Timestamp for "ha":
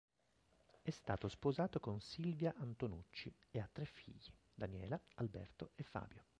3.59-3.69